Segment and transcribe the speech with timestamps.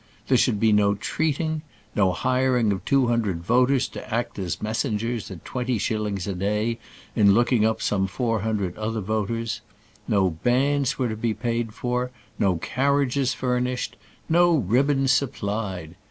[0.29, 1.61] There should be no treating;
[1.95, 6.79] no hiring of two hundred voters to act as messengers at twenty shillings a day
[7.15, 9.61] in looking up some four hundred other voters;
[10.07, 12.09] no bands were to be paid for;
[12.39, 13.95] no carriages furnished;
[14.27, 15.93] no ribbons supplied.